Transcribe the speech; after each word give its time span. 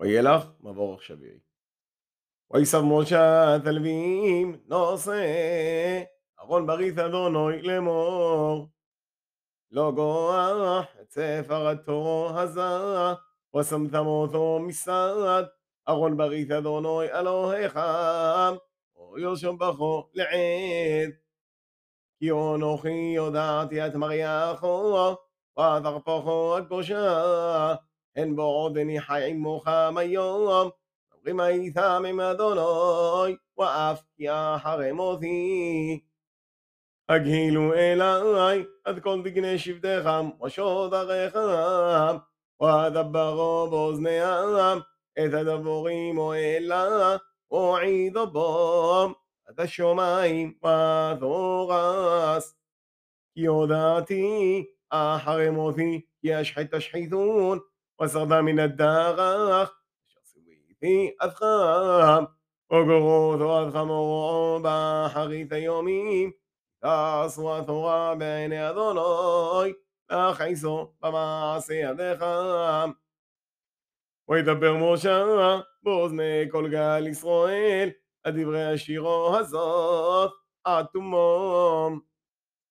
וילך 0.00 0.44
מבורך 0.60 1.02
שביעי. 1.02 1.38
ויסב 2.50 2.80
משה 2.80 3.56
את 3.56 3.66
הלווים 3.66 4.60
נושא 4.66 6.02
ארון 6.40 6.66
ברית 6.66 6.98
אדוני 6.98 7.62
לאמור. 7.62 8.68
לא 9.70 9.92
גוח 9.94 10.86
את 11.00 11.10
ספר 11.10 11.68
התורו 11.68 12.28
הזה 12.34 12.60
ושמתם 13.56 14.06
אותו 14.06 14.58
משרד 14.58 15.44
ארון 15.88 16.16
ברית 16.16 16.50
אדוני 16.50 17.12
אלוהיך 17.12 17.80
או 18.96 19.18
ירשום 19.18 19.58
בכו 19.58 20.10
לעד. 20.14 21.10
כי 22.18 22.30
אנוכי 22.30 23.12
יודעתי 23.16 23.86
את 23.86 23.94
מריחו 23.94 25.14
ואת 25.56 25.84
הרפוכו 25.84 26.58
הקדושה 26.58 27.74
הן 28.15 28.35
בעודני 28.35 29.01
חי 29.01 29.31
עמוך 29.31 29.67
היום 29.97 30.69
אומרים 31.13 31.41
איתם 31.41 32.03
עם 32.07 32.19
אדוני 32.19 33.35
ואף 33.57 34.01
כי 34.17 34.25
אחרי 34.29 34.91
מותי 34.91 35.99
הגילו 37.09 37.73
אליי 37.73 38.63
עד 38.85 38.99
כל 38.99 39.21
דגני 39.23 39.59
שבטיכם 39.59 40.43
ושוד 40.45 40.93
עריכם 40.93 42.17
ודברו 42.61 43.67
באוזניהם 43.69 44.79
את 45.19 45.33
הדבורים 45.33 46.17
או 46.17 46.33
אלה 46.33 47.17
ועידו 47.51 48.27
בום 48.27 49.13
עד 49.47 49.59
השמיים 49.59 50.53
ותורס 51.17 52.55
כי 53.33 53.45
הודעתי 53.45 54.65
אחרי 54.89 55.49
מותי 55.49 56.01
כי 56.21 56.41
אשחית 56.41 56.75
תשחיתון 56.75 57.59
ושרדה 58.02 58.42
מן 58.42 58.58
הדרך 58.58 59.74
סיוויתי 60.24 61.10
אדכם 61.18 62.24
וגורותו 62.72 63.58
עד 63.58 63.72
חמורו 63.72 64.60
באחרית 64.62 65.52
היומים 65.52 66.30
תעשו 66.80 67.58
התורה 67.58 68.14
בעיני 68.14 68.70
אדוני 68.70 69.72
להכעיסו 70.10 70.92
במעשה 71.02 71.74
ידיכם 71.74 72.90
וידבר 74.28 74.76
משה 74.76 75.24
באוזני 75.82 76.48
כל 76.50 76.68
גל 76.68 77.06
ישראל 77.06 77.90
על 78.24 78.42
דברי 78.42 78.72
השירו 78.72 79.36
הזאת 79.36 80.30
עד 80.64 80.86
תומום 80.92 82.09